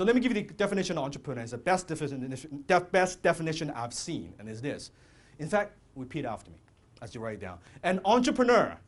So 0.00 0.04
let 0.06 0.14
me 0.14 0.22
give 0.22 0.34
you 0.34 0.42
the 0.42 0.54
definition 0.54 0.96
of 0.96 1.04
entrepreneur. 1.04 1.42
It's 1.42 1.50
the 1.50 1.58
best 1.58 1.86
definition, 1.86 2.64
def, 2.66 2.90
best 2.90 3.22
definition 3.22 3.70
I've 3.72 3.92
seen, 3.92 4.32
and 4.38 4.48
it's 4.48 4.62
this. 4.62 4.92
In 5.38 5.46
fact, 5.46 5.76
repeat 5.94 6.24
after 6.24 6.50
me 6.50 6.56
as 7.02 7.14
you 7.14 7.20
write 7.20 7.34
it 7.34 7.40
down. 7.40 7.58
An 7.82 8.00
entrepreneur, 8.06 8.78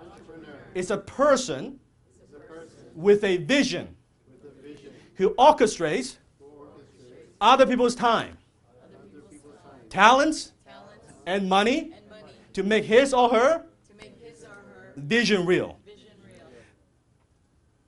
Entrepreneur 0.00 0.56
is 0.74 0.90
a 0.90 0.96
person 0.96 1.78
is 2.08 2.34
a 2.34 2.38
person 2.38 2.78
with 2.94 3.22
a 3.24 3.36
vision 3.36 3.94
with 4.42 4.58
a 4.58 4.62
vision 4.62 4.90
who 5.16 5.34
orchestrates 5.34 6.16
who 6.38 6.46
orchestrates 6.46 7.26
other 7.42 7.66
people's 7.66 7.94
time, 7.94 8.38
other 8.82 9.20
people's 9.30 9.52
time, 9.52 9.80
talents, 9.90 10.52
talents 10.64 11.06
and 11.26 11.46
money 11.46 11.92
and 11.94 12.08
money 12.08 12.32
to 12.54 12.62
make 12.62 12.84
his 12.86 13.12
or 13.12 13.28
her 13.28 13.58
to 13.58 13.96
make 13.98 14.18
his 14.18 14.42
or 14.42 14.46
her 14.46 14.92
vision 14.96 15.44
real. 15.44 15.78
vision 15.84 16.06
real. 16.24 16.48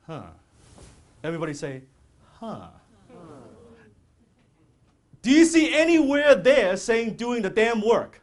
Huh. 0.06 0.24
Everybody 1.24 1.54
say, 1.54 1.80
huh. 2.40 2.68
Do 5.22 5.30
you 5.30 5.44
see 5.44 5.74
anywhere 5.74 6.34
there 6.34 6.76
saying 6.76 7.14
doing 7.14 7.42
the 7.42 7.50
damn 7.50 7.80
work? 7.84 8.20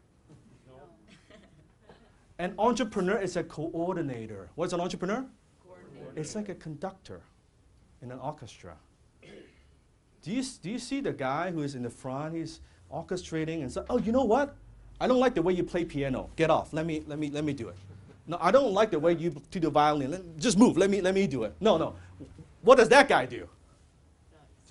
An 2.39 2.55
entrepreneur 2.57 3.17
is 3.19 3.35
a 3.35 3.43
coordinator. 3.43 4.49
What's 4.55 4.73
an 4.73 4.79
entrepreneur? 4.79 5.25
It's 6.15 6.35
like 6.35 6.49
a 6.49 6.55
conductor 6.55 7.21
in 8.01 8.11
an 8.11 8.19
orchestra. 8.19 8.75
Do 10.21 10.31
you, 10.31 10.43
do 10.61 10.69
you 10.71 10.79
see 10.79 11.01
the 11.01 11.11
guy 11.11 11.51
who 11.51 11.61
is 11.61 11.75
in 11.75 11.83
the 11.83 11.89
front? 11.89 12.35
He's 12.35 12.61
orchestrating 12.91 13.61
and 13.61 13.71
say, 13.71 13.81
oh, 13.89 13.97
you 13.97 14.11
know 14.11 14.23
what? 14.23 14.55
I 15.01 15.07
don't 15.07 15.19
like 15.19 15.35
the 15.35 15.41
way 15.41 15.53
you 15.53 15.63
play 15.63 15.83
piano. 15.83 16.29
Get 16.35 16.49
off. 16.49 16.71
Let 16.71 16.85
me, 16.85 17.03
let 17.07 17.19
me, 17.19 17.29
let 17.29 17.43
me 17.43 17.51
do 17.51 17.67
it. 17.67 17.75
No, 18.25 18.37
I 18.39 18.51
don't 18.51 18.73
like 18.73 18.91
the 18.91 18.99
way 18.99 19.13
you 19.13 19.35
do 19.51 19.59
the 19.59 19.69
violin. 19.69 20.11
Let, 20.11 20.37
just 20.37 20.57
move. 20.57 20.77
Let 20.77 20.89
me, 20.89 21.01
let 21.01 21.13
me 21.13 21.27
do 21.27 21.43
it. 21.43 21.53
No, 21.59 21.77
no. 21.77 21.95
What 22.61 22.77
does 22.77 22.87
that 22.89 23.09
guy 23.09 23.25
do? 23.25 23.49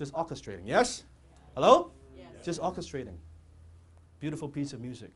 Just 0.03 0.13
orchestrating. 0.15 0.63
Yes? 0.65 1.05
Hello? 1.55 1.93
Yes. 2.13 2.27
Just 2.43 2.59
orchestrating. 2.59 3.15
Beautiful 4.19 4.49
piece 4.49 4.73
of 4.73 4.81
music. 4.81 5.15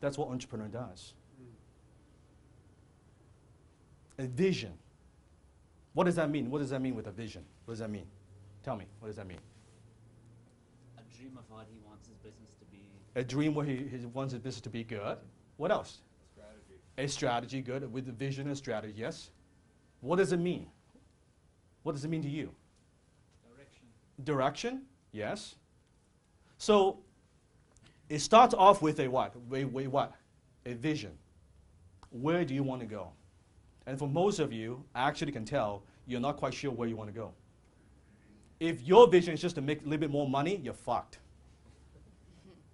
That's 0.00 0.18
what 0.18 0.28
entrepreneur 0.28 0.68
does. 0.68 1.14
A 4.18 4.26
vision. 4.26 4.74
What 5.94 6.04
does 6.04 6.16
that 6.16 6.28
mean? 6.28 6.50
What 6.50 6.58
does 6.58 6.68
that 6.68 6.82
mean 6.82 6.94
with 6.94 7.06
a 7.06 7.10
vision? 7.10 7.42
What 7.64 7.72
does 7.72 7.78
that 7.78 7.88
mean? 7.88 8.04
Tell 8.62 8.76
me. 8.76 8.84
What 9.00 9.08
does 9.08 9.16
that 9.16 9.26
mean? 9.26 9.38
a 10.98 11.16
dream 11.16 11.38
of 11.38 11.44
what 11.48 11.66
he 11.70 11.78
wants 11.82 12.06
his 12.06 12.18
business 12.18 12.52
to 12.58 12.66
be. 12.66 12.82
A 13.14 13.24
dream 13.24 13.54
where 13.54 13.64
he, 13.64 13.76
he 13.76 14.04
wants 14.04 14.34
his 14.34 14.42
business 14.42 14.60
to 14.60 14.68
be 14.68 14.84
good. 14.84 15.16
What 15.56 15.70
else? 15.70 16.02
Strategy. 16.34 16.82
A 16.98 17.08
strategy, 17.08 17.62
good. 17.62 17.90
With 17.90 18.04
the 18.04 18.12
vision 18.12 18.46
and 18.48 18.58
strategy, 18.58 18.92
yes. 18.94 19.30
What 20.02 20.16
does 20.16 20.34
it 20.34 20.38
mean? 20.38 20.66
What 21.82 21.92
does 21.92 22.04
it 22.04 22.08
mean 22.08 22.22
to 22.22 22.28
you? 22.28 22.54
Direction. 24.24 24.82
Yes. 25.12 25.56
So 26.58 26.98
it 28.08 28.20
starts 28.20 28.54
off 28.54 28.82
with 28.82 29.00
a 29.00 29.08
what? 29.08 29.34
Wait, 29.48 29.64
wait, 29.64 29.88
what? 29.88 30.14
A 30.66 30.74
vision. 30.74 31.12
Where 32.10 32.44
do 32.44 32.54
you 32.54 32.62
want 32.62 32.80
to 32.80 32.86
go? 32.86 33.08
And 33.86 33.98
for 33.98 34.08
most 34.08 34.38
of 34.38 34.52
you, 34.52 34.84
I 34.94 35.08
actually 35.08 35.32
can 35.32 35.44
tell 35.44 35.82
you're 36.06 36.20
not 36.20 36.36
quite 36.36 36.54
sure 36.54 36.70
where 36.70 36.88
you 36.88 36.96
want 36.96 37.08
to 37.08 37.14
go. 37.14 37.32
If 38.60 38.82
your 38.82 39.08
vision 39.08 39.34
is 39.34 39.40
just 39.40 39.56
to 39.56 39.60
make 39.60 39.80
a 39.80 39.84
little 39.84 39.98
bit 39.98 40.10
more 40.10 40.28
money, 40.28 40.60
you're 40.62 40.74
fucked. 40.74 41.18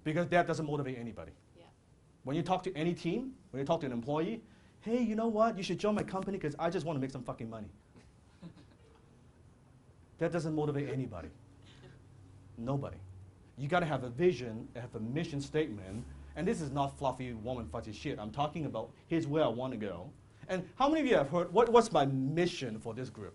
Because 0.05 0.29
that 0.29 0.47
doesn't 0.47 0.67
motivate 0.67 0.99
anybody. 0.99 1.33
Yeah. 1.57 1.65
When 2.25 2.37
you 2.37 2.43
talk 2.43 2.63
to 2.65 2.77
any 2.77 2.93
team, 2.93 3.33
when 3.51 3.61
you 3.61 3.67
talk 3.67 3.81
to 3.81 3.87
an 3.87 3.93
employee, 3.93 4.43
hey, 4.81 5.01
you 5.01 5.15
know 5.15 5.29
what? 5.29 5.57
You 5.57 5.63
should 5.63 5.79
join 5.79 5.95
my 5.95 6.03
company 6.03 6.37
because 6.37 6.55
I 6.59 6.69
just 6.69 6.85
want 6.85 6.97
to 6.97 7.01
make 7.01 7.11
some 7.11 7.23
fucking 7.23 7.49
money. 7.49 7.69
That 10.19 10.33
doesn't 10.33 10.55
motivate 10.55 10.91
anybody. 10.91 11.29
Nobody. 12.57 12.97
You 13.57 13.69
got 13.69 13.81
to 13.81 13.87
have 13.87 14.05
a 14.05 14.11
vision, 14.11 14.69
have 14.77 14.95
a 14.95 15.01
mission 15.01 15.41
statement, 15.41 16.05
and 16.37 16.47
this 16.47 16.61
is 16.61 16.71
not 16.71 16.97
fluffy 16.99 17.33
woman 17.33 17.67
fuzzy 17.67 17.93
shit. 17.93 18.19
I'm 18.19 18.31
talking 18.31 18.67
about 18.67 18.91
here's 19.07 19.27
where 19.27 19.45
I 19.45 19.49
want 19.49 19.73
to 19.73 19.79
go. 19.79 20.11
And 20.49 20.65
how 20.77 20.89
many 20.89 21.01
of 21.01 21.07
you 21.07 21.17
have 21.17 21.29
heard 21.29 21.53
what, 21.53 21.69
what's 21.69 21.93
my 21.93 22.07
mission 22.07 22.79
for 22.79 22.95
this 22.95 23.11
group? 23.11 23.35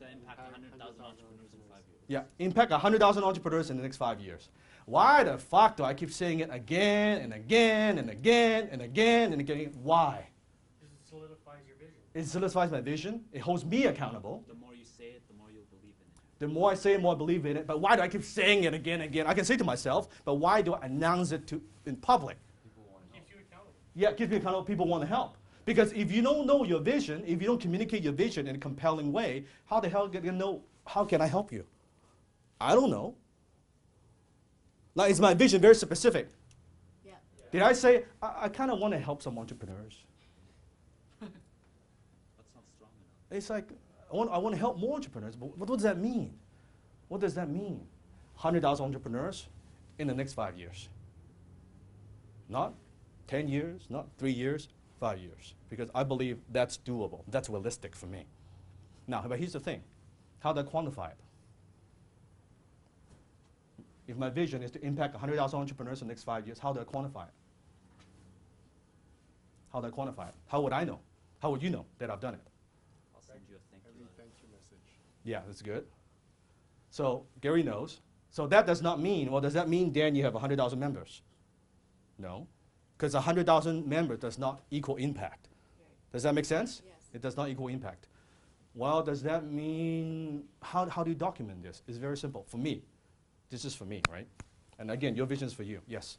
To 0.00 0.06
impact 0.10 0.40
100,000 0.40 0.80
entrepreneurs 1.00 1.52
in 1.52 1.60
five 1.68 1.82
years. 1.90 2.02
Yeah, 2.08 2.22
impact 2.38 2.70
100,000 2.70 3.24
entrepreneurs 3.24 3.70
in 3.70 3.76
the 3.76 3.82
next 3.82 3.96
five 3.96 4.20
years. 4.20 4.48
Why 4.86 5.22
the 5.22 5.38
fuck 5.38 5.76
do 5.76 5.84
I 5.84 5.94
keep 5.94 6.10
saying 6.10 6.40
it 6.40 6.48
again 6.52 7.20
and 7.20 7.32
again 7.32 7.98
and 7.98 8.10
again 8.10 8.68
and 8.72 8.82
again 8.82 9.32
and 9.32 9.40
again? 9.40 9.72
Why? 9.82 10.26
Because 10.80 10.92
it 10.92 11.08
solidifies 11.08 11.66
your 11.66 11.76
vision. 11.76 12.00
It 12.14 12.26
solidifies 12.26 12.70
my 12.70 12.80
vision. 12.80 13.24
It 13.32 13.40
holds 13.40 13.64
me 13.64 13.86
accountable. 13.86 14.44
The 14.48 14.54
more 14.54 14.74
you 14.74 14.84
say 14.84 15.04
it, 15.04 15.22
the 16.42 16.48
more 16.48 16.72
you'll 16.72 16.72
believe 16.72 16.72
in 16.72 16.72
it. 16.72 16.72
The 16.72 16.72
more 16.72 16.72
I 16.72 16.74
say 16.74 16.92
it, 16.92 16.96
the 16.96 17.02
more 17.02 17.14
I 17.14 17.18
believe 17.18 17.46
in 17.46 17.56
it. 17.56 17.66
But 17.66 17.80
why 17.80 17.96
do 17.96 18.02
I 18.02 18.08
keep 18.08 18.24
saying 18.24 18.64
it 18.64 18.74
again 18.74 19.00
and 19.00 19.10
again? 19.10 19.26
I 19.26 19.34
can 19.34 19.44
say 19.44 19.56
to 19.56 19.64
myself, 19.64 20.08
but 20.24 20.34
why 20.34 20.62
do 20.62 20.74
I 20.74 20.86
announce 20.86 21.32
it 21.32 21.46
to, 21.48 21.62
in 21.86 21.96
public? 21.96 22.36
Keeps 23.14 23.30
you 23.30 23.36
accountable. 23.48 23.72
Yeah, 23.94 24.10
it 24.10 24.16
keeps 24.16 24.30
me 24.30 24.36
accountable. 24.38 24.64
People 24.64 24.88
want 24.88 25.02
to 25.02 25.06
help. 25.06 25.36
Because 25.64 25.92
if 25.92 26.10
you 26.10 26.22
don't 26.22 26.46
know 26.46 26.64
your 26.64 26.80
vision, 26.80 27.22
if 27.24 27.40
you 27.40 27.46
don't 27.46 27.60
communicate 27.60 28.02
your 28.02 28.12
vision 28.12 28.48
in 28.48 28.56
a 28.56 28.58
compelling 28.58 29.12
way, 29.12 29.44
how 29.66 29.78
the 29.78 29.88
hell 29.88 30.08
can 30.08 30.24
you 30.24 30.32
know? 30.32 30.62
How 30.84 31.04
can 31.04 31.20
I 31.20 31.26
help 31.26 31.52
you? 31.52 31.64
I 32.60 32.74
don't 32.74 32.90
know. 32.90 33.14
Now, 34.96 35.04
is 35.04 35.20
my 35.20 35.34
vision 35.34 35.60
very 35.60 35.76
specific? 35.76 36.28
Yeah. 37.06 37.12
Did 37.52 37.62
I 37.62 37.72
say 37.72 38.04
I, 38.20 38.32
I 38.42 38.48
kind 38.48 38.70
of 38.70 38.80
want 38.80 38.92
to 38.94 38.98
help 38.98 39.22
some 39.22 39.38
entrepreneurs? 39.38 39.96
That's 41.20 41.32
not 42.54 42.64
strong 42.76 42.90
enough. 42.90 43.38
It's 43.38 43.48
like 43.48 43.68
I 44.12 44.16
want, 44.16 44.30
I 44.30 44.38
want 44.38 44.54
to 44.54 44.60
help 44.60 44.78
more 44.78 44.96
entrepreneurs. 44.96 45.34
But 45.34 45.46
what, 45.46 45.58
what 45.58 45.78
does 45.78 45.84
that 45.84 45.98
mean? 45.98 46.34
What 47.08 47.20
does 47.20 47.34
that 47.34 47.48
mean? 47.48 47.86
100,000 48.34 48.84
entrepreneurs 48.84 49.48
in 49.98 50.06
the 50.06 50.14
next 50.14 50.34
five 50.34 50.56
years. 50.58 50.88
Not 52.48 52.74
10 53.28 53.48
years, 53.48 53.86
not 53.88 54.08
three 54.18 54.32
years, 54.32 54.68
five 55.00 55.18
years. 55.18 55.54
Because 55.70 55.88
I 55.94 56.02
believe 56.02 56.38
that's 56.50 56.78
doable. 56.78 57.22
That's 57.28 57.48
realistic 57.48 57.96
for 57.96 58.06
me. 58.06 58.26
Now, 59.06 59.24
but 59.26 59.38
here's 59.38 59.54
the 59.54 59.60
thing 59.60 59.82
how 60.40 60.52
do 60.52 60.60
I 60.60 60.64
quantify 60.64 61.10
it? 61.10 61.16
If 64.08 64.16
my 64.16 64.28
vision 64.28 64.62
is 64.62 64.70
to 64.72 64.84
impact 64.84 65.14
100,000 65.14 65.58
entrepreneurs 65.58 66.02
in 66.02 66.08
the 66.08 66.12
next 66.12 66.24
five 66.24 66.46
years, 66.46 66.58
how 66.58 66.72
do 66.72 66.80
I 66.80 66.84
quantify 66.84 67.28
it? 67.28 67.34
How 69.72 69.80
do 69.80 69.86
I 69.86 69.90
quantify 69.90 70.28
it? 70.28 70.34
How 70.48 70.60
would 70.60 70.72
I 70.72 70.84
know? 70.84 70.98
How 71.40 71.50
would 71.50 71.62
you 71.62 71.70
know 71.70 71.86
that 71.98 72.10
I've 72.10 72.20
done 72.20 72.34
it? 72.34 72.51
I'll 73.32 73.38
send 73.38 73.48
you 73.48 73.56
a 73.56 73.60
thank 73.70 73.82
you 73.84 73.90
every 73.90 74.02
letter. 74.02 74.14
thank 74.18 74.32
you 74.42 74.48
message. 74.52 75.00
Yeah, 75.24 75.40
that's 75.46 75.62
good. 75.62 75.86
So 76.90 77.26
Gary 77.40 77.62
knows. 77.62 78.00
So 78.30 78.46
that 78.46 78.66
does 78.66 78.80
not 78.82 79.00
mean, 79.00 79.30
well, 79.30 79.40
does 79.40 79.52
that 79.54 79.68
mean, 79.68 79.92
Dan, 79.92 80.14
you 80.14 80.24
have 80.24 80.34
100,000 80.34 80.78
members? 80.78 81.22
No, 82.18 82.46
because 82.96 83.14
100,000 83.14 83.86
members 83.86 84.18
does 84.20 84.38
not 84.38 84.62
equal 84.70 84.96
impact. 84.96 85.48
Does 86.12 86.22
that 86.22 86.34
make 86.34 86.44
sense? 86.44 86.82
Yes. 86.84 87.10
It 87.14 87.22
does 87.22 87.36
not 87.36 87.48
equal 87.48 87.68
impact. 87.68 88.08
Well, 88.74 89.02
does 89.02 89.22
that 89.22 89.44
mean, 89.44 90.44
how, 90.62 90.88
how 90.88 91.02
do 91.02 91.10
you 91.10 91.16
document 91.16 91.62
this? 91.62 91.82
It's 91.86 91.98
very 91.98 92.16
simple. 92.16 92.44
For 92.48 92.56
me, 92.56 92.82
this 93.50 93.64
is 93.64 93.74
for 93.74 93.84
me, 93.84 94.02
right? 94.10 94.26
And 94.78 94.90
again, 94.90 95.14
your 95.14 95.26
vision 95.26 95.46
is 95.46 95.52
for 95.52 95.62
you. 95.62 95.80
Yes. 95.86 96.18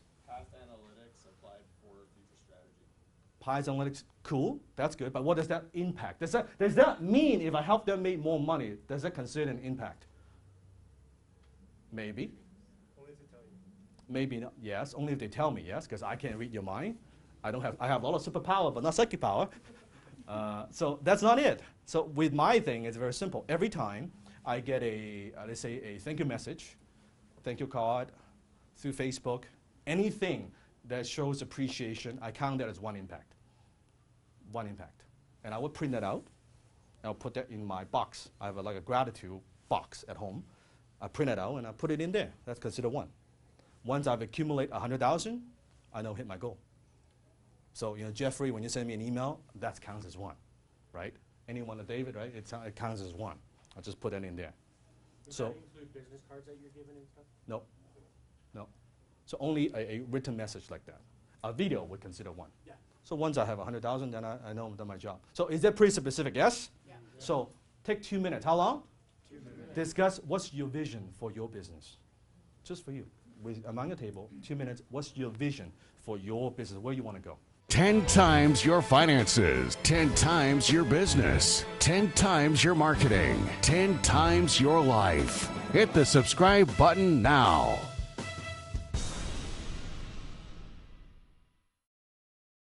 Pies 3.43 3.67
Analytics, 3.67 4.03
cool, 4.23 4.57
that's 4.77 4.95
good, 4.95 5.11
but 5.11 5.25
what 5.25 5.35
does 5.35 5.49
that 5.49 5.65
impact? 5.73 6.21
Does 6.21 6.31
that, 6.31 6.47
does 6.57 6.75
that 6.75 7.03
mean 7.03 7.41
if 7.41 7.53
I 7.53 7.61
help 7.61 7.85
them 7.85 8.01
make 8.01 8.19
more 8.19 8.39
money, 8.39 8.77
does 8.87 9.01
that 9.01 9.13
consider 9.13 9.51
an 9.51 9.59
impact? 9.59 10.05
Maybe. 11.91 12.31
Only 12.97 13.12
if 13.12 13.19
they 13.19 13.25
tell 13.25 13.41
you. 13.41 13.57
Maybe 14.07 14.39
not. 14.39 14.53
Yes, 14.62 14.94
only 14.94 15.12
if 15.12 15.19
they 15.19 15.27
tell 15.27 15.51
me 15.51 15.62
yes, 15.68 15.85
because 15.85 16.03
I 16.03 16.15
can't 16.15 16.38
read 16.38 16.53
your 16.53 16.63
mind. 16.63 16.95
I 17.44 17.51
don't 17.51 17.62
have. 17.62 17.75
I 17.81 17.88
have 17.89 18.03
a 18.03 18.07
lot 18.07 18.15
of 18.15 18.33
superpower, 18.33 18.73
but 18.73 18.81
not 18.81 18.95
psychic 18.95 19.19
power. 19.21 19.50
Uh, 20.25 20.65
so 20.71 21.01
that's 21.03 21.21
not 21.21 21.38
it. 21.38 21.62
So 21.85 22.03
with 22.15 22.31
my 22.31 22.57
thing, 22.57 22.85
it's 22.85 22.95
very 22.95 23.13
simple. 23.13 23.44
Every 23.50 23.68
time 23.68 24.09
I 24.45 24.62
get 24.62 24.81
a, 24.81 25.33
uh, 25.38 25.44
let's 25.45 25.59
say, 25.59 25.81
a 25.83 26.00
thank 26.00 26.18
you 26.18 26.23
message, 26.23 26.77
thank 27.44 27.59
you 27.59 27.68
card, 27.68 28.07
through 28.77 28.94
Facebook, 28.94 29.44
anything 29.85 30.50
that 30.85 31.07
shows 31.07 31.41
appreciation, 31.41 32.19
I 32.21 32.31
count 32.31 32.57
that 32.59 32.69
as 32.69 32.80
one 32.80 32.95
impact. 32.95 33.33
One 34.51 34.68
impact, 34.68 35.03
and 35.44 35.53
I 35.53 35.57
would 35.57 35.74
print 35.74 35.94
that 35.94 36.03
out. 36.03 36.25
I'll 37.03 37.13
put 37.13 37.33
that 37.33 37.50
in 37.50 37.65
my 37.65 37.83
box. 37.85 38.30
I 38.39 38.45
have 38.45 38.57
a, 38.57 38.62
like 38.62 38.77
a 38.77 38.81
gratitude 38.81 39.39
box 39.68 40.06
at 40.07 40.15
home. 40.15 40.44
I 41.01 41.07
print 41.07 41.30
it 41.30 41.38
out 41.38 41.57
and 41.57 41.68
I 41.68 41.71
put 41.74 41.91
it 41.91 42.00
in 42.00 42.12
there. 42.13 42.31
That's 42.45 42.59
considered 42.59 42.89
one. 42.89 43.09
Once 43.83 44.07
I've 44.07 44.21
accumulated 44.21 44.71
100,000, 44.71 45.41
I 45.94 46.01
know 46.01 46.13
hit 46.13 46.27
my 46.27 46.38
goal. 46.38 46.57
So, 47.74 47.95
you 47.95 48.06
know, 48.06 48.12
Jeffrey, 48.12 48.51
when 48.51 48.63
you 48.63 48.69
send 48.69 48.88
me 48.88 48.94
an 48.94 49.01
email, 49.01 49.41
that 49.56 49.81
counts 49.81 50.06
as 50.06 50.15
one, 50.18 50.35
right? 50.94 51.13
Anyone 51.50 51.77
to 51.77 51.83
David, 51.83 52.15
right? 52.15 52.33
It, 52.33 52.53
it 52.65 52.75
counts 52.75 53.01
as 53.01 53.13
one. 53.13 53.35
I'll 53.75 53.81
just 53.81 54.00
put 54.00 54.12
that 54.12 54.24
in 54.24 54.35
there. 54.38 54.53
Does 55.25 55.35
So- 55.35 55.45
that 55.50 55.57
include 55.57 55.94
business 55.94 56.21
cards 56.30 56.45
that 56.45 56.56
you're 56.62 56.71
given 56.71 56.95
and 56.95 57.06
stuff? 57.12 57.25
No, 57.47 57.63
no. 58.53 58.68
So 59.25 59.37
only 59.39 59.71
a, 59.73 59.77
a 59.77 60.01
written 60.09 60.35
message 60.35 60.69
like 60.69 60.85
that. 60.85 61.01
A 61.43 61.51
video 61.51 61.83
would 61.83 62.01
consider 62.01 62.31
one. 62.31 62.49
Yeah. 62.65 62.73
So 63.03 63.15
once 63.15 63.37
I 63.37 63.45
have 63.45 63.57
100,000, 63.57 64.11
then 64.11 64.23
I, 64.23 64.37
I 64.45 64.53
know 64.53 64.67
I've 64.67 64.77
done 64.77 64.87
my 64.87 64.97
job. 64.97 65.19
So 65.33 65.47
is 65.47 65.61
that 65.61 65.75
pretty 65.75 65.91
specific? 65.91 66.35
Yes? 66.35 66.69
Yeah. 66.87 66.95
So 67.17 67.49
take 67.83 68.01
two 68.01 68.19
minutes. 68.19 68.45
How 68.45 68.55
long? 68.55 68.83
Two 69.29 69.39
minutes. 69.39 69.75
discuss 69.75 70.19
what's 70.27 70.53
your 70.53 70.67
vision 70.67 71.09
for 71.19 71.31
your 71.31 71.49
business. 71.49 71.97
Just 72.63 72.85
for 72.85 72.91
you. 72.91 73.05
With, 73.41 73.65
among 73.67 73.89
the 73.89 73.95
table, 73.95 74.29
two 74.41 74.55
minutes, 74.55 74.81
what's 74.89 75.17
your 75.17 75.29
vision 75.29 75.71
for 76.05 76.17
your 76.17 76.49
business? 76.49 76.79
Where 76.79 76.93
you 76.93 77.03
want 77.03 77.17
to 77.17 77.23
go? 77.23 77.37
10 77.67 78.05
times 78.05 78.63
your 78.63 78.81
finances, 78.81 79.77
10 79.83 80.13
times 80.13 80.71
your 80.71 80.85
business, 80.85 81.65
10 81.79 82.11
times 82.11 82.63
your 82.63 82.75
marketing, 82.75 83.49
10 83.61 83.99
times 84.01 84.61
your 84.61 84.79
life. 84.81 85.49
Hit 85.71 85.91
the 85.93 86.05
subscribe 86.05 86.75
button 86.77 87.21
now. 87.21 87.79